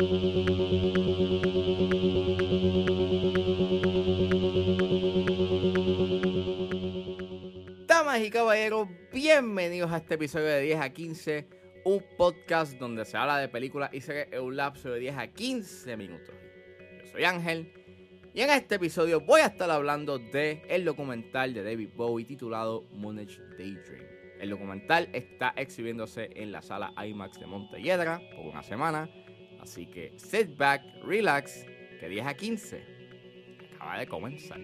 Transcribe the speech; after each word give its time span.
Damas 0.00 0.10
y 8.20 8.30
caballeros, 8.30 8.86
bienvenidos 9.12 9.90
a 9.90 9.96
este 9.96 10.14
episodio 10.14 10.46
de 10.46 10.60
10 10.60 10.80
a 10.80 10.90
15, 10.90 11.48
un 11.84 12.04
podcast 12.16 12.74
donde 12.74 13.04
se 13.04 13.16
habla 13.16 13.38
de 13.38 13.48
películas 13.48 13.92
y 13.92 14.00
series 14.00 14.28
en 14.30 14.40
un 14.40 14.56
lapso 14.56 14.88
de 14.90 15.00
10 15.00 15.16
a 15.16 15.26
15 15.26 15.96
minutos. 15.96 16.32
Yo 17.00 17.06
soy 17.10 17.24
Ángel 17.24 17.72
y 18.32 18.42
en 18.42 18.50
este 18.50 18.76
episodio 18.76 19.22
voy 19.22 19.40
a 19.40 19.46
estar 19.46 19.68
hablando 19.68 20.20
de 20.20 20.62
el 20.68 20.84
documental 20.84 21.54
de 21.54 21.64
David 21.64 21.88
Bowie 21.96 22.24
titulado 22.24 22.84
Moonage 22.92 23.40
Daydream. 23.58 24.06
El 24.38 24.50
documental 24.50 25.08
está 25.12 25.54
exhibiéndose 25.56 26.30
en 26.36 26.52
la 26.52 26.62
sala 26.62 26.94
IMAX 27.04 27.40
de 27.40 27.48
Montelledra 27.48 28.20
por 28.36 28.46
una 28.46 28.62
semana, 28.62 29.10
así 29.60 29.86
que 29.86 30.12
sit 30.16 30.56
back, 30.56 30.82
relax, 31.04 31.64
que 32.00 32.08
10 32.08 32.26
a 32.26 32.34
15 32.34 32.82
acaba 33.74 33.98
de 33.98 34.06
comenzar. 34.06 34.58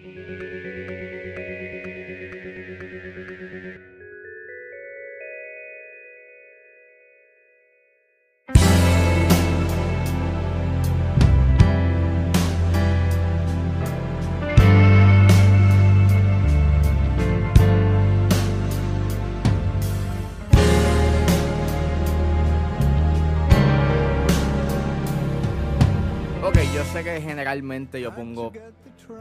Que 27.05 27.21
generalmente 27.21 28.01
yo 28.01 28.15
pongo 28.15 28.51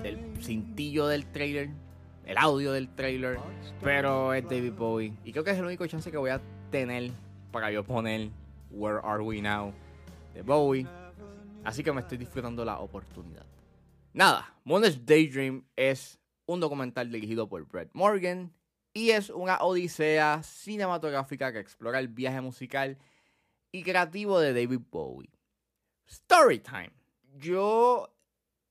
el 0.02 0.42
cintillo 0.42 1.06
del 1.06 1.26
trailer, 1.26 1.68
el 2.24 2.38
audio 2.38 2.72
del 2.72 2.88
trailer, 2.88 3.38
pero 3.82 4.32
es 4.32 4.42
David 4.44 4.72
Bowie. 4.72 5.12
Y 5.22 5.32
creo 5.32 5.44
que 5.44 5.50
es 5.50 5.58
el 5.58 5.66
único 5.66 5.86
chance 5.86 6.10
que 6.10 6.16
voy 6.16 6.30
a 6.30 6.40
tener 6.70 7.10
para 7.52 7.70
yo 7.70 7.84
poner 7.84 8.30
Where 8.70 9.00
Are 9.04 9.22
We 9.22 9.42
Now 9.42 9.74
de 10.32 10.40
Bowie. 10.40 10.86
Así 11.62 11.82
que 11.82 11.92
me 11.92 12.00
estoy 12.00 12.16
disfrutando 12.16 12.64
la 12.64 12.78
oportunidad. 12.78 13.44
Nada, 14.14 14.54
Moonage 14.64 15.00
Daydream 15.04 15.62
es 15.76 16.18
un 16.46 16.60
documental 16.60 17.12
dirigido 17.12 17.50
por 17.50 17.68
Brett 17.68 17.90
Morgan 17.92 18.50
y 18.94 19.10
es 19.10 19.28
una 19.28 19.58
odisea 19.58 20.42
cinematográfica 20.42 21.52
que 21.52 21.58
explora 21.58 21.98
el 21.98 22.08
viaje 22.08 22.40
musical 22.40 22.96
y 23.72 23.82
creativo 23.82 24.40
de 24.40 24.54
David 24.54 24.80
Bowie. 24.90 25.28
Storytime. 26.08 27.03
Yo 27.36 28.14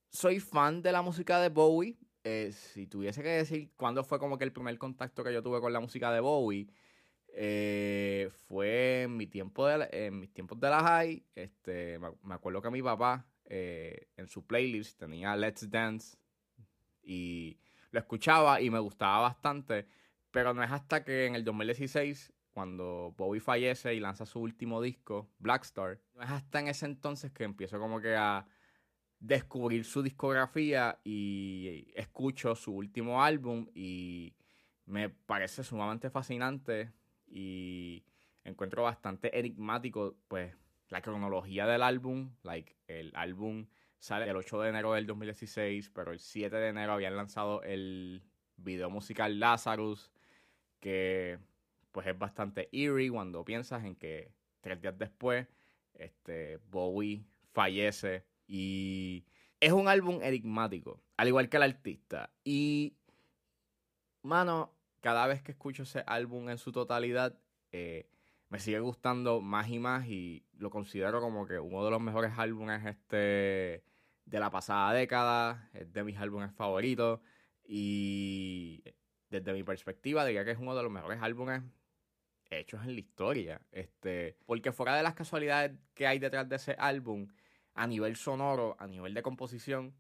soy 0.10 0.40
fan 0.40 0.82
de 0.82 0.92
la 0.92 1.02
música 1.02 1.40
de 1.40 1.50
Bowie. 1.50 1.98
Eh, 2.24 2.52
si 2.54 2.88
tuviese 2.88 3.22
que 3.22 3.30
decir 3.30 3.72
cuándo 3.76 4.04
fue 4.04 4.20
como 4.20 4.38
que 4.38 4.46
el 4.46 4.54
primer 4.54 4.78
contacto 4.78 5.24
que 5.24 5.34
yo 5.34 5.44
tuve 5.44 5.60
con 5.60 5.74
la 5.74 5.82
música 5.82 6.12
de 6.14 6.22
Bowie, 6.22 6.68
eh, 7.36 8.30
fue 8.48 9.04
en, 9.04 9.18
mi 9.18 9.28
tiempo 9.28 9.68
de 9.68 9.78
la- 9.80 9.90
mis 10.12 10.32
tiempos 10.34 10.60
de 10.60 10.70
la 10.70 10.82
high. 10.82 11.26
Este, 11.36 12.00
me, 12.00 12.10
me 12.24 12.36
acuerdo 12.36 12.62
que 12.62 12.70
mi 12.72 12.82
papá 12.82 13.26
eh, 13.46 14.08
en 14.16 14.28
su 14.28 14.46
playlist 14.46 14.98
tenía 15.00 15.36
Let's 15.36 15.70
Dance 15.70 16.18
y 17.04 17.58
lo 17.92 18.00
escuchaba 18.00 18.62
y 18.62 18.70
me 18.70 18.80
gustaba 18.80 19.20
bastante. 19.20 19.88
Pero 20.32 20.54
no 20.54 20.64
es 20.64 20.72
hasta 20.72 21.04
que 21.04 21.26
en 21.26 21.36
el 21.36 21.44
2016, 21.44 22.32
cuando 22.54 23.14
Bowie 23.18 23.42
fallece 23.42 23.94
y 23.96 24.00
lanza 24.00 24.26
su 24.26 24.40
último 24.40 24.82
disco, 24.82 25.30
Black 25.40 25.64
Star, 25.64 26.00
no 26.14 26.22
es 26.22 26.30
hasta 26.30 26.60
en 26.60 26.68
ese 26.68 26.86
entonces 26.86 27.32
que 27.32 27.44
empiezo 27.44 27.80
como 27.80 28.00
que 28.00 28.16
a 28.16 28.46
descubrir 29.20 29.86
su 29.86 30.04
discografía 30.04 31.00
y 31.04 31.92
escucho 31.96 32.56
su 32.56 32.74
último 32.74 33.24
álbum 33.24 33.68
y 33.74 34.36
me 34.86 35.10
parece 35.10 35.64
sumamente 35.64 36.10
fascinante 36.10 36.92
y 37.28 38.04
encuentro 38.44 38.84
bastante 38.84 39.38
enigmático 39.40 40.16
pues 40.28 40.56
la 40.90 41.02
cronología 41.02 41.66
del 41.66 41.82
álbum, 41.82 42.36
like 42.44 42.76
el 42.88 43.12
álbum 43.16 43.66
sale 43.98 44.30
el 44.30 44.36
8 44.36 44.62
de 44.62 44.70
enero 44.70 44.94
del 44.94 45.08
2016, 45.08 45.90
pero 45.90 46.12
el 46.12 46.20
7 46.20 46.56
de 46.56 46.68
enero 46.68 46.94
habían 46.94 47.16
lanzado 47.16 47.64
el 47.64 48.22
video 48.58 48.90
musical 48.90 49.40
Lazarus 49.40 50.12
que 50.82 51.40
pues 51.94 52.08
es 52.08 52.18
bastante 52.18 52.68
eerie 52.74 53.10
cuando 53.10 53.46
piensas 53.46 53.86
en 53.86 53.96
que 53.96 54.34
tres 54.60 54.82
días 54.82 54.98
después 54.98 55.48
este 55.94 56.58
Bowie 56.70 57.24
fallece 57.54 58.26
y 58.48 59.26
es 59.60 59.72
un 59.72 59.88
álbum 59.88 60.20
enigmático, 60.22 61.02
al 61.16 61.30
igual 61.30 61.48
que 61.48 61.58
el 61.58 61.64
artista. 61.64 62.32
Y, 62.44 62.98
mano, 64.24 64.74
cada 65.00 65.26
vez 65.28 65.42
que 65.42 65.54
escucho 65.54 65.84
ese 65.84 66.04
álbum 66.06 66.50
en 66.50 66.58
su 66.58 66.72
totalidad, 66.72 67.40
eh, 67.72 68.10
me 68.50 68.60
sigue 68.60 68.80
gustando 68.80 69.40
más 69.40 69.70
y 69.70 69.80
más 69.80 70.08
y 70.08 70.44
lo 70.58 70.70
considero 70.70 71.22
como 71.22 71.46
que 71.46 71.60
uno 71.60 71.86
de 71.86 71.92
los 71.92 72.02
mejores 72.02 72.34
álbumes 72.38 72.86
este, 72.86 73.84
de 74.26 74.40
la 74.40 74.50
pasada 74.50 74.94
década, 74.94 75.70
es 75.74 75.94
de 75.94 76.04
mis 76.04 76.18
álbumes 76.18 76.52
favoritos 76.54 77.22
y 77.64 78.84
desde 79.30 79.54
mi 79.54 79.64
perspectiva 79.64 80.26
diría 80.26 80.44
que 80.44 80.52
es 80.52 80.58
uno 80.58 80.76
de 80.76 80.84
los 80.84 80.92
mejores 80.92 81.22
álbumes 81.22 81.64
hechos 82.60 82.82
en 82.84 82.94
la 82.94 83.00
historia. 83.00 83.62
Este, 83.72 84.38
porque 84.46 84.72
fuera 84.72 84.96
de 84.96 85.04
las 85.04 85.14
casualidades 85.14 85.72
que 85.94 86.08
hay 86.08 86.20
detrás 86.20 86.48
de 86.50 86.56
ese 86.58 86.76
álbum, 86.78 87.28
a 87.74 87.88
nivel 87.88 88.16
sonoro, 88.16 88.76
a 88.80 88.88
nivel 88.88 89.14
de 89.14 89.24
composición, 89.24 89.96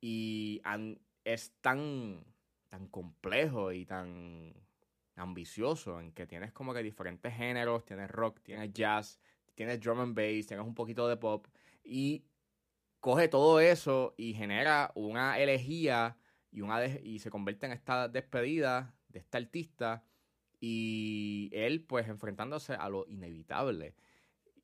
y 0.00 0.60
an- 0.64 1.00
es 1.24 1.52
tan, 1.60 2.24
tan 2.68 2.88
complejo 2.88 3.72
y 3.72 3.84
tan 3.84 4.54
ambicioso 5.16 6.00
en 6.00 6.12
que 6.12 6.26
tienes 6.26 6.52
como 6.52 6.72
que 6.72 6.82
diferentes 6.82 7.34
géneros, 7.34 7.84
tienes 7.84 8.10
rock, 8.10 8.40
tienes 8.42 8.72
jazz, 8.72 9.20
tienes 9.54 9.80
drum 9.80 10.00
and 10.00 10.14
bass, 10.16 10.46
tienes 10.46 10.66
un 10.66 10.74
poquito 10.74 11.06
de 11.08 11.16
pop, 11.16 11.46
y 11.84 12.24
coge 13.00 13.28
todo 13.28 13.60
eso 13.60 14.14
y 14.16 14.34
genera 14.34 14.92
una 14.94 15.38
elegía 15.38 16.16
y, 16.50 16.62
una 16.62 16.84
y 16.86 17.18
se 17.18 17.30
convierte 17.30 17.66
en 17.66 17.72
esta 17.72 18.08
despedida 18.08 18.94
de 19.08 19.18
este 19.20 19.36
artista 19.38 20.04
y 20.60 21.50
él 21.52 21.82
pues 21.82 22.06
enfrentándose 22.08 22.74
a 22.74 22.88
lo 22.88 23.06
inevitable. 23.08 23.94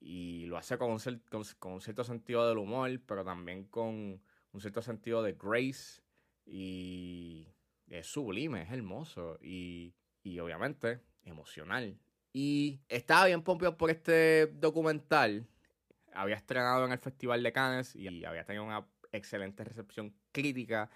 Y 0.00 0.44
lo 0.46 0.58
hace 0.58 0.76
con 0.78 0.90
un, 0.90 0.98
cer- 0.98 1.22
con, 1.30 1.42
con 1.58 1.72
un 1.72 1.80
cierto 1.80 2.04
sentido 2.04 2.46
del 2.48 2.58
humor 2.58 3.00
pero 3.06 3.24
también 3.24 3.64
con 3.64 4.20
un 4.52 4.60
cierto 4.60 4.82
sentido 4.82 5.22
de 5.22 5.32
grace. 5.32 6.02
Y 6.44 7.48
es 7.88 8.06
sublime, 8.06 8.62
es 8.62 8.70
hermoso. 8.70 9.38
Y, 9.42 9.94
y 10.22 10.38
obviamente 10.38 11.00
emocional. 11.24 11.98
Y 12.32 12.80
estaba 12.88 13.26
bien 13.26 13.42
pompeado 13.42 13.76
por 13.76 13.90
este 13.90 14.46
documental. 14.46 15.48
Había 16.12 16.36
estrenado 16.36 16.84
en 16.84 16.92
el 16.92 16.98
Festival 16.98 17.42
de 17.42 17.52
Cannes 17.52 17.96
y 17.96 18.24
había 18.24 18.44
tenido 18.44 18.64
una 18.64 18.86
excelente 19.12 19.64
recepción 19.64 20.14
crítica. 20.32 20.90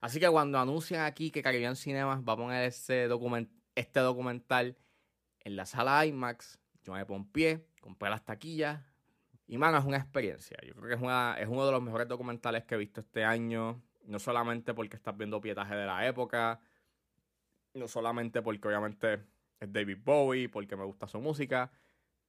Así 0.00 0.20
que 0.20 0.28
cuando 0.30 0.58
anuncian 0.58 1.04
aquí 1.04 1.30
que 1.32 1.42
Caribbean 1.42 1.74
Cinemas 1.74 2.20
va 2.26 2.32
a 2.34 2.36
poner 2.36 2.64
este, 2.64 3.08
document 3.08 3.50
este 3.78 4.00
documental 4.00 4.76
en 5.40 5.56
la 5.56 5.66
sala 5.66 6.04
IMAX, 6.04 6.58
yo 6.82 6.92
me 6.94 7.06
pompié, 7.06 7.66
compré 7.80 8.10
las 8.10 8.24
taquillas 8.24 8.82
y, 9.46 9.56
mano, 9.56 9.78
es 9.78 9.84
una 9.84 9.96
experiencia. 9.96 10.58
Yo 10.66 10.74
creo 10.74 10.88
que 10.88 10.94
es, 10.94 11.00
una, 11.00 11.36
es 11.38 11.48
uno 11.48 11.64
de 11.64 11.72
los 11.72 11.82
mejores 11.82 12.08
documentales 12.08 12.64
que 12.64 12.74
he 12.74 12.78
visto 12.78 13.00
este 13.00 13.24
año, 13.24 13.82
no 14.04 14.18
solamente 14.18 14.74
porque 14.74 14.96
estás 14.96 15.16
viendo 15.16 15.40
pietaje 15.40 15.74
de 15.74 15.86
la 15.86 16.06
época, 16.06 16.60
no 17.74 17.88
solamente 17.88 18.42
porque 18.42 18.68
obviamente 18.68 19.24
es 19.60 19.72
David 19.72 19.98
Bowie, 20.04 20.48
porque 20.48 20.76
me 20.76 20.84
gusta 20.84 21.06
su 21.06 21.20
música, 21.20 21.70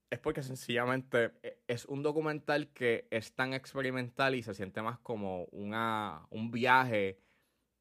es 0.09 0.19
porque 0.19 0.43
sencillamente 0.43 1.33
e- 1.43 1.59
es 1.67 1.85
un 1.85 2.03
documental 2.03 2.69
que 2.69 3.07
es 3.11 3.33
tan 3.33 3.53
experimental 3.53 4.35
y 4.35 4.43
se 4.43 4.53
siente 4.53 4.81
más 4.81 4.99
como 4.99 5.45
una, 5.45 6.27
un 6.29 6.51
viaje 6.51 7.19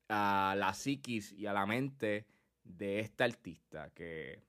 a 0.08 0.54
la 0.56 0.74
psiquis 0.74 1.32
y 1.32 1.46
a 1.46 1.52
la 1.52 1.66
mente 1.66 2.26
de 2.68 3.00
este 3.00 3.24
artista 3.24 3.90
que 3.90 4.42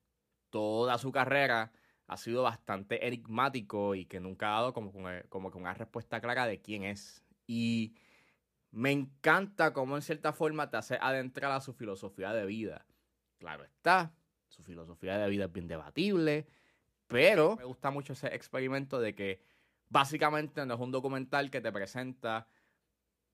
toda 0.49 0.97
su 0.97 1.11
carrera 1.11 1.71
ha 2.07 2.17
sido 2.17 2.43
bastante 2.43 3.07
enigmático 3.07 3.95
y 3.95 4.05
que 4.05 4.19
nunca 4.19 4.49
ha 4.49 4.59
dado 4.61 4.73
como, 4.73 4.91
que- 4.91 5.25
como 5.29 5.49
una 5.49 5.73
respuesta 5.73 6.19
clara 6.19 6.45
de 6.47 6.61
quién 6.61 6.83
es. 6.83 7.23
Y 7.45 7.95
me 8.71 8.91
encanta 8.91 9.73
cómo 9.73 9.95
en 9.95 10.01
cierta 10.01 10.33
forma 10.33 10.69
te 10.69 10.77
hace 10.77 10.97
adentrar 11.01 11.51
a 11.51 11.61
su 11.61 11.73
filosofía 11.73 12.33
de 12.33 12.45
vida. 12.45 12.85
Claro 13.37 13.63
está, 13.63 14.13
su 14.47 14.63
filosofía 14.63 15.17
de 15.17 15.29
vida 15.29 15.45
es 15.45 15.51
bien 15.51 15.67
debatible, 15.67 16.47
pero 17.07 17.55
me 17.55 17.63
gusta 17.63 17.89
mucho 17.91 18.13
ese 18.13 18.27
experimento 18.35 18.99
de 18.99 19.15
que 19.15 19.41
básicamente 19.87 20.65
no 20.65 20.75
es 20.75 20.79
un 20.79 20.91
documental 20.91 21.49
que 21.49 21.61
te 21.61 21.71
presenta 21.71 22.47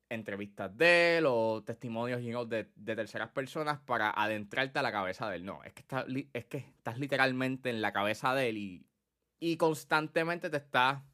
entrevistas 0.09 0.75
de 0.77 1.17
él 1.17 1.25
o 1.27 1.63
testimonios 1.63 2.21
you 2.21 2.29
know, 2.29 2.45
de, 2.45 2.71
de 2.75 2.95
terceras 2.95 3.29
personas 3.29 3.79
para 3.79 4.09
adentrarte 4.11 4.79
a 4.79 4.81
la 4.83 4.91
cabeza 4.91 5.29
de 5.29 5.37
él. 5.37 5.45
No, 5.45 5.63
es 5.63 5.73
que, 5.73 5.81
está, 5.81 6.05
es 6.33 6.45
que 6.45 6.57
estás 6.57 6.99
literalmente 6.99 7.69
en 7.69 7.81
la 7.81 7.91
cabeza 7.91 8.33
de 8.35 8.49
él 8.49 8.57
y, 8.57 8.87
y 9.39 9.57
constantemente 9.57 10.49
te 10.49 10.57
está 10.57 11.05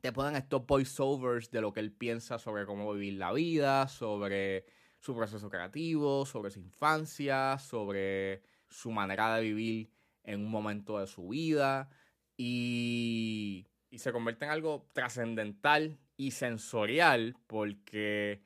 te 0.00 0.12
ponen 0.12 0.36
estos 0.36 0.64
voiceovers 0.66 1.50
de 1.50 1.60
lo 1.60 1.72
que 1.72 1.80
él 1.80 1.92
piensa 1.92 2.38
sobre 2.38 2.66
cómo 2.66 2.92
vivir 2.92 3.14
la 3.14 3.32
vida, 3.32 3.88
sobre 3.88 4.66
su 5.00 5.14
proceso 5.14 5.50
creativo, 5.50 6.24
sobre 6.26 6.50
su 6.50 6.60
infancia, 6.60 7.58
sobre 7.58 8.42
su 8.68 8.90
manera 8.90 9.34
de 9.34 9.42
vivir 9.42 9.90
en 10.22 10.40
un 10.40 10.50
momento 10.50 10.98
de 10.98 11.06
su 11.06 11.28
vida 11.28 11.88
y, 12.36 13.66
y 13.90 13.98
se 13.98 14.12
convierte 14.12 14.44
en 14.44 14.50
algo 14.50 14.86
trascendental 14.92 15.98
y 16.18 16.32
sensorial 16.32 17.36
porque 17.46 18.42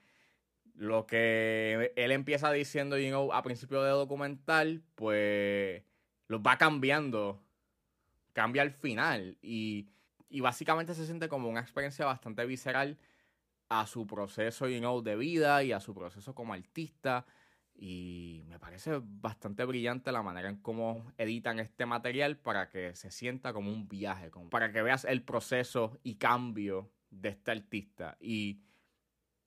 lo 0.74 1.06
que 1.06 1.92
él 1.96 2.12
empieza 2.12 2.52
diciendo 2.52 2.98
you 2.98 3.08
know, 3.08 3.32
a 3.32 3.42
principio 3.42 3.82
de 3.82 3.90
documental, 3.90 4.82
pues 4.94 5.82
lo 6.28 6.42
va 6.42 6.58
cambiando, 6.58 7.42
cambia 8.32 8.62
al 8.62 8.70
final 8.70 9.38
y, 9.42 9.88
y, 10.28 10.40
básicamente 10.40 10.94
se 10.94 11.06
siente 11.06 11.28
como 11.28 11.48
una 11.48 11.60
experiencia 11.60 12.04
bastante 12.06 12.44
visceral 12.46 12.98
a 13.68 13.86
su 13.86 14.06
proceso 14.06 14.68
you 14.68 15.02
de 15.02 15.16
vida 15.16 15.64
y 15.64 15.72
a 15.72 15.80
su 15.80 15.94
proceso 15.94 16.34
como 16.34 16.52
artista 16.52 17.24
y 17.74 18.44
me 18.48 18.58
parece 18.58 19.00
bastante 19.02 19.64
brillante 19.64 20.12
la 20.12 20.22
manera 20.22 20.50
en 20.50 20.56
cómo 20.56 21.10
editan 21.16 21.58
este 21.58 21.86
material 21.86 22.36
para 22.36 22.68
que 22.68 22.94
se 22.94 23.10
sienta 23.10 23.54
como 23.54 23.70
un 23.72 23.88
viaje, 23.88 24.30
como 24.30 24.50
para 24.50 24.72
que 24.72 24.82
veas 24.82 25.06
el 25.06 25.22
proceso 25.22 25.98
y 26.02 26.16
cambio 26.16 26.90
de 27.12 27.28
este 27.28 27.52
artista. 27.52 28.16
Y 28.20 28.60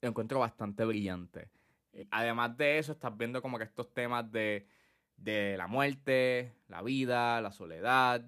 lo 0.02 0.10
encuentro 0.10 0.40
bastante 0.40 0.86
brillante. 0.86 1.50
Eh, 1.92 2.08
además 2.12 2.56
de 2.58 2.78
eso, 2.78 2.94
estás 2.94 3.16
viendo 3.18 3.42
como 3.42 3.58
que 3.58 3.64
estos 3.66 3.94
temas 3.94 4.32
de, 4.32 4.68
de 5.18 5.58
la 5.58 5.68
muerte, 5.68 6.54
la 6.68 6.82
vida, 6.82 7.42
la 7.42 7.52
soledad, 7.52 8.26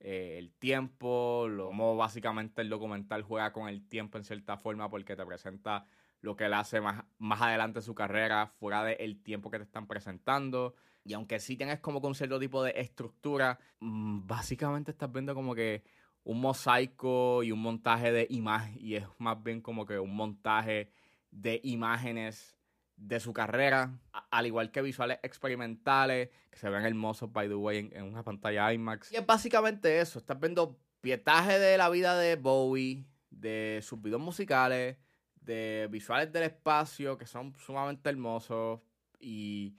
eh, 0.00 0.36
el 0.38 0.52
tiempo, 0.52 1.46
lo, 1.48 1.70
básicamente 1.96 2.60
el 2.62 2.68
documental 2.68 3.22
juega 3.22 3.52
con 3.52 3.68
el 3.68 3.86
tiempo 3.86 4.18
en 4.18 4.24
cierta 4.24 4.56
forma 4.56 4.90
porque 4.90 5.14
te 5.14 5.24
presenta 5.24 5.86
lo 6.20 6.36
que 6.36 6.46
él 6.46 6.54
hace 6.54 6.80
más, 6.80 7.04
más 7.18 7.40
adelante 7.40 7.78
en 7.80 7.84
su 7.84 7.94
carrera, 7.94 8.46
fuera 8.46 8.84
del 8.84 9.22
tiempo 9.22 9.50
que 9.50 9.58
te 9.58 9.64
están 9.64 9.86
presentando. 9.86 10.74
Y 11.04 11.14
aunque 11.14 11.40
sí 11.40 11.56
tienes 11.56 11.80
como 11.80 12.00
con 12.00 12.14
cierto 12.14 12.38
tipo 12.38 12.62
de 12.62 12.72
estructura, 12.76 13.58
mm, 13.80 14.26
básicamente 14.26 14.92
estás 14.92 15.10
viendo 15.12 15.34
como 15.34 15.54
que 15.54 15.84
un 16.24 16.40
mosaico 16.40 17.42
y 17.42 17.52
un 17.52 17.60
montaje 17.60 18.12
de 18.12 18.26
imágenes, 18.30 18.82
y 18.82 18.96
es 18.96 19.06
más 19.18 19.42
bien 19.42 19.60
como 19.60 19.86
que 19.86 19.98
un 19.98 20.14
montaje 20.14 20.90
de 21.30 21.60
imágenes 21.64 22.56
de 22.96 23.18
su 23.18 23.32
carrera, 23.32 23.98
al 24.30 24.46
igual 24.46 24.70
que 24.70 24.82
visuales 24.82 25.18
experimentales, 25.22 26.30
que 26.50 26.58
se 26.58 26.68
ven 26.68 26.84
hermosos, 26.84 27.32
by 27.32 27.48
the 27.48 27.54
way, 27.54 27.90
en, 27.92 28.04
una 28.04 28.22
pantalla 28.22 28.72
IMAX. 28.72 29.12
Y 29.12 29.16
es 29.16 29.26
básicamente 29.26 30.00
eso, 30.00 30.18
estás 30.18 30.38
viendo 30.38 30.78
pietaje 31.00 31.58
de 31.58 31.76
la 31.76 31.88
vida 31.88 32.16
de 32.16 32.36
Bowie, 32.36 33.04
de 33.30 33.80
sus 33.82 34.00
videos 34.00 34.20
musicales, 34.20 34.98
de 35.40 35.88
visuales 35.90 36.32
del 36.32 36.44
espacio 36.44 37.18
que 37.18 37.26
son 37.26 37.54
sumamente 37.58 38.08
hermosos 38.08 38.80
y 39.18 39.74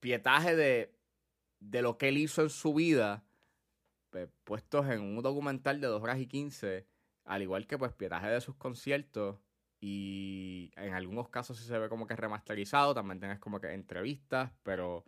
pietaje 0.00 0.56
de, 0.56 0.92
de 1.60 1.82
lo 1.82 1.96
que 1.96 2.08
él 2.08 2.18
hizo 2.18 2.42
en 2.42 2.50
su 2.50 2.74
vida, 2.74 3.24
pues, 4.12 4.28
puestos 4.44 4.86
en 4.88 5.00
un 5.00 5.22
documental 5.22 5.80
de 5.80 5.88
2 5.88 6.02
horas 6.02 6.20
y 6.20 6.26
15, 6.28 6.86
al 7.24 7.42
igual 7.42 7.66
que 7.66 7.78
pues 7.78 7.92
pietaje 7.94 8.28
de 8.28 8.40
sus 8.40 8.54
conciertos 8.56 9.40
y 9.80 10.70
en 10.76 10.94
algunos 10.94 11.28
casos 11.28 11.58
sí 11.58 11.64
se 11.64 11.78
ve 11.78 11.88
como 11.88 12.06
que 12.06 12.14
remasterizado, 12.14 12.94
también 12.94 13.18
tienes 13.18 13.40
como 13.40 13.60
que 13.60 13.72
entrevistas, 13.72 14.52
pero 14.62 15.04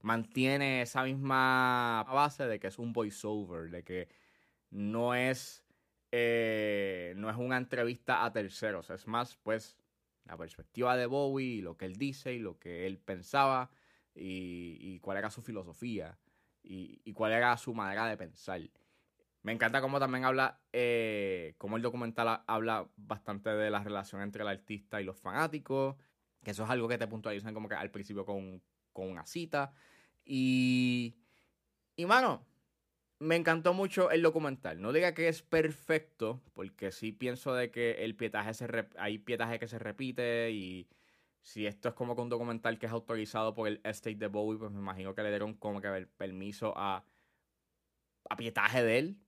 mantiene 0.00 0.82
esa 0.82 1.02
misma 1.04 2.04
base 2.04 2.46
de 2.46 2.60
que 2.60 2.68
es 2.68 2.78
un 2.78 2.92
voiceover, 2.92 3.70
de 3.70 3.84
que 3.84 4.08
no 4.70 5.14
es 5.14 5.64
eh, 6.12 7.12
no 7.16 7.28
es 7.28 7.36
una 7.36 7.56
entrevista 7.56 8.24
a 8.24 8.32
terceros, 8.32 8.88
es 8.90 9.08
más, 9.08 9.36
pues, 9.42 9.76
la 10.24 10.36
perspectiva 10.36 10.96
de 10.96 11.06
Bowie 11.06 11.56
y 11.56 11.60
lo 11.60 11.76
que 11.76 11.86
él 11.86 11.96
dice 11.96 12.32
y 12.34 12.38
lo 12.38 12.56
que 12.60 12.86
él 12.86 12.98
pensaba 12.98 13.70
y, 14.14 15.00
cuál 15.00 15.18
era 15.18 15.30
su 15.30 15.42
filosofía 15.42 16.16
y, 16.64 17.12
cuál 17.12 17.32
era 17.32 17.56
su 17.56 17.74
manera 17.74 18.06
de 18.06 18.16
pensar. 18.16 18.60
Me 19.42 19.52
encanta 19.52 19.80
cómo 19.80 20.00
también 20.00 20.24
habla, 20.24 20.58
eh, 20.72 21.54
cómo 21.58 21.76
el 21.76 21.82
documental 21.82 22.42
habla 22.46 22.88
bastante 22.96 23.50
de 23.50 23.70
la 23.70 23.84
relación 23.84 24.22
entre 24.22 24.42
el 24.42 24.48
artista 24.48 25.00
y 25.00 25.04
los 25.04 25.20
fanáticos, 25.20 25.96
que 26.42 26.52
eso 26.52 26.64
es 26.64 26.70
algo 26.70 26.88
que 26.88 26.98
te 26.98 27.06
puntualizan 27.06 27.52
como 27.52 27.68
que 27.68 27.74
al 27.74 27.90
principio 27.90 28.24
con, 28.24 28.62
con 28.92 29.10
una 29.10 29.26
cita. 29.26 29.72
Y, 30.24 31.14
y 31.96 32.06
mano, 32.06 32.46
me 33.18 33.36
encantó 33.36 33.74
mucho 33.74 34.10
el 34.10 34.22
documental. 34.22 34.80
No 34.80 34.92
diga 34.92 35.14
que 35.14 35.28
es 35.28 35.42
perfecto, 35.42 36.42
porque 36.54 36.90
sí 36.90 37.12
pienso 37.12 37.54
de 37.54 37.70
que 37.70 38.04
el 38.04 38.16
pietaje 38.16 38.54
se 38.54 38.66
hay 38.96 39.18
pietaje 39.18 39.58
que 39.58 39.68
se 39.68 39.78
repite 39.78 40.50
y 40.52 40.88
si 41.44 41.66
esto 41.66 41.90
es 41.90 41.94
como 41.94 42.16
que 42.16 42.22
un 42.22 42.30
documental 42.30 42.78
que 42.78 42.86
es 42.86 42.92
autorizado 42.92 43.52
por 43.52 43.68
el 43.68 43.80
Estate 43.84 44.16
de 44.16 44.28
Bowie, 44.28 44.58
pues 44.58 44.70
me 44.72 44.78
imagino 44.78 45.14
que 45.14 45.22
le 45.22 45.28
dieron 45.28 45.52
como 45.54 45.78
que 45.78 45.88
el 45.88 46.08
permiso 46.08 46.72
a, 46.74 47.04
a 48.30 48.36
pietaje 48.36 48.82
de 48.82 48.98
él 48.98 49.18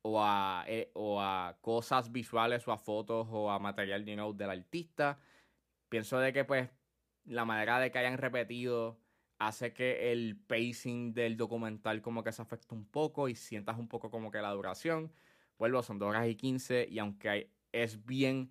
o 0.00 0.22
a, 0.22 0.64
eh, 0.66 0.90
o 0.94 1.20
a 1.20 1.58
cosas 1.60 2.10
visuales 2.10 2.66
o 2.66 2.72
a 2.72 2.78
fotos 2.78 3.28
o 3.30 3.50
a 3.50 3.58
material 3.58 4.02
you 4.06 4.14
know, 4.14 4.32
del 4.32 4.48
artista. 4.48 5.18
Pienso 5.90 6.18
de 6.18 6.32
que 6.32 6.46
pues 6.46 6.70
la 7.26 7.44
manera 7.44 7.78
de 7.80 7.90
que 7.90 7.98
hayan 7.98 8.16
repetido 8.16 8.98
hace 9.38 9.74
que 9.74 10.10
el 10.10 10.38
pacing 10.38 11.12
del 11.12 11.36
documental 11.36 12.00
como 12.00 12.24
que 12.24 12.32
se 12.32 12.40
afecte 12.40 12.74
un 12.74 12.86
poco 12.86 13.28
y 13.28 13.34
sientas 13.34 13.76
un 13.78 13.88
poco 13.88 14.10
como 14.10 14.30
que 14.30 14.40
la 14.40 14.52
duración. 14.52 15.12
Vuelvo, 15.58 15.82
son 15.82 15.98
2 15.98 16.08
horas 16.08 16.28
y 16.28 16.34
15 16.34 16.88
y 16.90 16.98
aunque 16.98 17.50
es 17.72 18.06
bien 18.06 18.50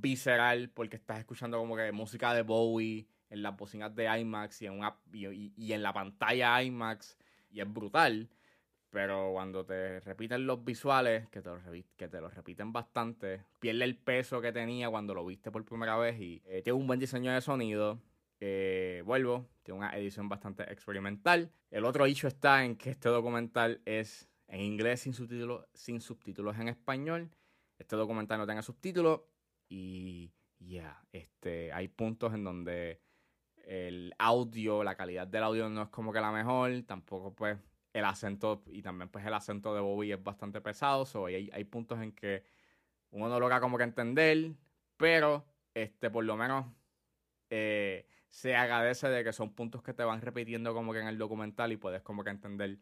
visceral 0.00 0.70
porque 0.70 0.96
estás 0.96 1.18
escuchando 1.18 1.58
como 1.58 1.76
que 1.76 1.92
música 1.92 2.34
de 2.34 2.42
Bowie 2.42 3.06
en 3.30 3.42
las 3.42 3.56
bocinas 3.56 3.94
de 3.94 4.04
IMAX 4.18 4.62
y 4.62 4.66
en, 4.66 4.72
una, 4.72 4.96
y, 5.12 5.72
en 5.72 5.82
la 5.82 5.92
pantalla 5.92 6.62
IMAX 6.62 7.16
y 7.50 7.60
es 7.60 7.72
brutal. 7.72 8.28
Pero 8.90 9.32
cuando 9.32 9.64
te 9.66 10.00
repiten 10.00 10.46
los 10.46 10.64
visuales, 10.64 11.28
que 11.28 11.42
te 11.42 11.50
los, 11.50 11.60
que 11.96 12.08
te 12.08 12.20
repiten 12.20 12.72
bastante, 12.72 13.44
pierde 13.58 13.84
el 13.84 13.96
peso 13.96 14.40
que 14.40 14.52
tenía 14.52 14.88
cuando 14.88 15.12
lo 15.12 15.26
viste 15.26 15.50
por 15.50 15.64
primera 15.64 15.96
vez 15.96 16.18
y 16.20 16.42
eh, 16.46 16.62
tiene 16.62 16.78
un 16.78 16.86
buen 16.86 17.00
diseño 17.00 17.32
de 17.32 17.40
sonido. 17.40 18.00
Eh, 18.40 19.02
vuelvo, 19.04 19.48
tiene 19.62 19.78
una 19.78 19.96
edición 19.96 20.28
bastante 20.28 20.62
experimental. 20.72 21.50
El 21.70 21.84
otro 21.84 22.06
hecho 22.06 22.28
está 22.28 22.64
en 22.64 22.76
que 22.76 22.90
este 22.90 23.08
documental 23.08 23.80
es 23.84 24.28
en 24.48 24.60
inglés 24.60 25.00
sin 25.00 25.12
subtítulos, 25.12 25.66
sin 25.74 26.00
subtítulos 26.00 26.56
en 26.58 26.68
español. 26.68 27.30
Este 27.78 27.96
documental 27.96 28.38
no 28.38 28.46
tiene 28.46 28.62
subtítulos 28.62 29.20
y 29.68 30.32
ya, 30.58 31.02
este, 31.12 31.72
hay 31.72 31.88
puntos 31.88 32.34
en 32.34 32.44
donde 32.44 33.00
el 33.64 34.14
audio, 34.18 34.84
la 34.84 34.96
calidad 34.96 35.26
del 35.26 35.42
audio 35.42 35.68
no 35.68 35.82
es 35.82 35.88
como 35.88 36.12
que 36.12 36.20
la 36.20 36.32
mejor, 36.32 36.70
tampoco 36.86 37.34
pues 37.34 37.58
el 37.92 38.04
acento 38.04 38.62
y 38.66 38.82
también 38.82 39.08
pues 39.08 39.24
el 39.26 39.34
acento 39.34 39.74
de 39.74 39.80
Bobby 39.80 40.12
es 40.12 40.22
bastante 40.22 40.60
pesado, 40.60 41.06
so, 41.06 41.26
hay, 41.26 41.50
hay 41.52 41.64
puntos 41.64 42.00
en 42.00 42.12
que 42.12 42.44
uno 43.10 43.28
no 43.28 43.40
logra 43.40 43.60
como 43.60 43.78
que 43.78 43.84
entender, 43.84 44.54
pero 44.96 45.46
este 45.74 46.10
por 46.10 46.24
lo 46.24 46.36
menos 46.36 46.66
eh, 47.50 48.06
se 48.28 48.54
agradece 48.54 49.08
de 49.08 49.24
que 49.24 49.32
son 49.32 49.54
puntos 49.54 49.82
que 49.82 49.94
te 49.94 50.04
van 50.04 50.20
repitiendo 50.20 50.74
como 50.74 50.92
que 50.92 51.00
en 51.00 51.08
el 51.08 51.18
documental 51.18 51.72
y 51.72 51.76
puedes 51.76 52.02
como 52.02 52.22
que 52.22 52.30
entender 52.30 52.78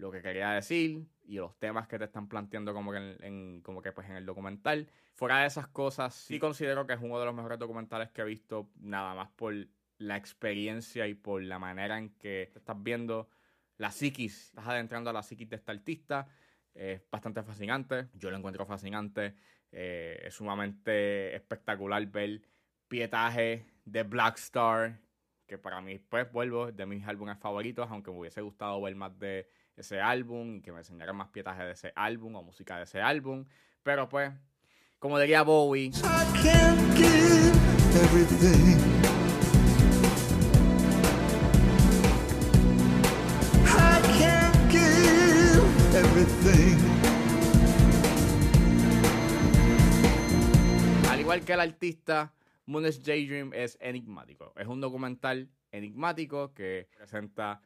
lo 0.00 0.10
que 0.10 0.22
quería 0.22 0.50
decir 0.50 1.06
y 1.24 1.36
los 1.36 1.56
temas 1.58 1.86
que 1.86 1.98
te 1.98 2.04
están 2.04 2.28
planteando 2.28 2.74
como 2.74 2.92
que 2.92 3.16
en, 3.20 3.60
como 3.62 3.82
que 3.82 3.92
pues 3.92 4.08
en 4.08 4.16
el 4.16 4.26
documental. 4.26 4.90
Fuera 5.14 5.40
de 5.40 5.46
esas 5.46 5.68
cosas, 5.68 6.14
sí 6.14 6.38
considero 6.38 6.86
que 6.86 6.94
es 6.94 7.00
uno 7.00 7.18
de 7.18 7.26
los 7.26 7.34
mejores 7.34 7.58
documentales 7.58 8.10
que 8.10 8.22
he 8.22 8.24
visto, 8.24 8.70
nada 8.80 9.14
más 9.14 9.28
por 9.30 9.54
la 9.98 10.16
experiencia 10.16 11.06
y 11.06 11.14
por 11.14 11.42
la 11.42 11.58
manera 11.58 11.98
en 11.98 12.10
que 12.16 12.50
estás 12.54 12.82
viendo 12.82 13.28
la 13.76 13.90
psiquis, 13.90 14.46
estás 14.46 14.66
adentrando 14.66 15.10
a 15.10 15.12
la 15.12 15.22
psiquis 15.22 15.48
de 15.48 15.56
este 15.56 15.70
artista. 15.70 16.26
Es 16.74 17.02
bastante 17.10 17.42
fascinante, 17.42 18.08
yo 18.14 18.30
lo 18.30 18.36
encuentro 18.36 18.64
fascinante, 18.64 19.34
eh, 19.72 20.20
es 20.24 20.34
sumamente 20.34 21.34
espectacular 21.34 22.04
ver 22.06 22.42
pietaje 22.88 23.66
de 23.84 24.02
Black 24.02 24.38
Star, 24.38 24.98
que 25.50 25.58
para 25.58 25.80
mí, 25.80 25.98
pues, 25.98 26.30
vuelvo, 26.30 26.70
de 26.70 26.86
mis 26.86 27.04
álbumes 27.08 27.36
favoritos, 27.36 27.88
aunque 27.90 28.12
me 28.12 28.20
hubiese 28.20 28.40
gustado 28.40 28.80
ver 28.80 28.94
más 28.94 29.18
de 29.18 29.48
ese 29.76 30.00
álbum 30.00 30.54
y 30.54 30.60
que 30.60 30.70
me 30.70 30.78
enseñaran 30.78 31.16
más 31.16 31.26
pietaje 31.30 31.64
de 31.64 31.72
ese 31.72 31.92
álbum 31.96 32.36
o 32.36 32.42
música 32.44 32.76
de 32.76 32.84
ese 32.84 33.02
álbum. 33.02 33.44
Pero 33.82 34.08
pues, 34.08 34.30
como 35.00 35.18
diría 35.18 35.42
Bowie. 35.42 35.90
Al 51.10 51.18
igual 51.20 51.40
que 51.40 51.52
el 51.54 51.60
artista, 51.60 52.32
Moon's 52.70 53.02
Daydream 53.02 53.52
es 53.52 53.76
enigmático. 53.80 54.52
Es 54.56 54.68
un 54.68 54.80
documental 54.80 55.50
enigmático 55.72 56.54
que 56.54 56.88
presenta 56.96 57.60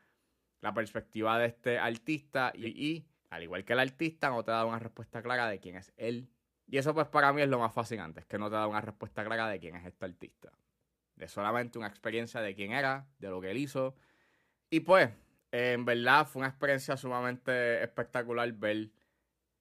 la 0.63 0.73
perspectiva 0.73 1.39
de 1.39 1.47
este 1.47 1.79
artista 1.79 2.53
y, 2.55 3.05
al 3.29 3.43
igual 3.43 3.65
que 3.67 3.75
el 3.75 3.81
artista 3.81 4.31
no 4.31 4.43
te 4.43 4.51
da 4.51 4.65
una 4.65 4.79
respuesta 4.79 5.23
clara 5.23 5.47
de 5.47 5.61
quién 5.61 5.77
es 5.77 5.93
él. 5.99 6.31
Y 6.67 6.79
eso 6.79 6.95
pues 6.95 7.07
para 7.09 7.35
mí 7.35 7.43
es 7.43 7.49
lo 7.49 7.59
más 7.59 7.75
fascinante, 7.75 8.21
es 8.21 8.27
que 8.27 8.39
no 8.39 8.49
te 8.49 8.57
da 8.57 8.67
una 8.67 8.81
respuesta 8.81 9.23
clara 9.23 9.47
de 9.47 9.61
quién 9.61 9.77
es 9.77 9.85
este 9.85 10.07
artista. 10.07 10.51
De 11.17 11.29
solamente 11.29 11.79
una 11.79 11.89
experiencia 11.89 12.41
de 12.41 12.55
quién 12.55 12.73
era, 12.73 13.07
de 13.19 13.29
lo 13.29 13.43
que 13.43 13.51
él 13.51 13.59
hizo. 13.59 13.95
Y 14.71 14.81
pues, 14.81 15.11
en 15.53 15.85
verdad 15.85 16.27
fue 16.27 16.41
una 16.41 16.49
experiencia 16.49 16.97
sumamente 16.97 17.83
espectacular 17.83 18.51
ver 18.53 18.91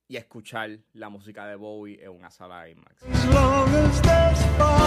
y 0.07 0.15
escuchar 0.15 0.79
la 0.93 1.09
música 1.09 1.45
de 1.45 1.55
Bowie 1.55 2.01
en 2.01 2.11
una 2.11 2.29
sala 2.29 2.69
IMAX. 2.69 3.03
As 3.05 4.82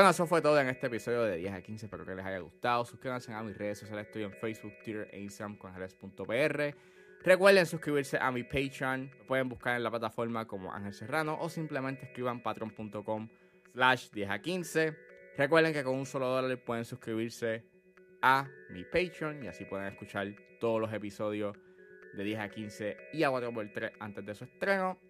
Bueno, 0.00 0.12
eso 0.12 0.26
fue 0.26 0.40
todo 0.40 0.58
en 0.58 0.66
este 0.68 0.86
episodio 0.86 1.24
de 1.24 1.36
10 1.36 1.52
a 1.52 1.60
15. 1.60 1.84
Espero 1.84 2.06
que 2.06 2.14
les 2.14 2.24
haya 2.24 2.38
gustado. 2.38 2.86
Suscríbanse 2.86 3.34
a 3.34 3.42
mis 3.42 3.54
redes 3.54 3.80
sociales. 3.80 4.06
Estoy 4.06 4.22
en 4.22 4.32
Facebook, 4.32 4.72
Twitter 4.82 5.06
e 5.12 5.20
Instagram 5.20 5.58
con 5.58 5.72
Ángeles.pr. 5.72 6.74
Recuerden 7.22 7.66
suscribirse 7.66 8.16
a 8.18 8.32
mi 8.32 8.42
Patreon. 8.42 9.10
Lo 9.18 9.26
pueden 9.26 9.50
buscar 9.50 9.76
en 9.76 9.82
la 9.82 9.90
plataforma 9.90 10.46
como 10.46 10.72
Ángel 10.72 10.94
Serrano 10.94 11.36
o 11.38 11.50
simplemente 11.50 12.06
escriban 12.06 12.42
patreon.com 12.42 13.28
slash 13.74 14.08
10 14.08 14.30
a 14.30 14.38
15. 14.38 14.96
Recuerden 15.36 15.74
que 15.74 15.84
con 15.84 15.94
un 15.96 16.06
solo 16.06 16.28
dólar 16.28 16.56
pueden 16.64 16.86
suscribirse 16.86 17.66
a 18.22 18.48
mi 18.70 18.84
Patreon 18.84 19.44
y 19.44 19.48
así 19.48 19.66
pueden 19.66 19.86
escuchar 19.88 20.34
todos 20.60 20.80
los 20.80 20.90
episodios 20.94 21.58
de 22.14 22.24
10 22.24 22.40
a 22.40 22.48
15 22.48 22.96
y 23.12 23.22
a 23.22 23.30
4x3 23.30 23.92
antes 24.00 24.24
de 24.24 24.34
su 24.34 24.44
estreno. 24.44 25.09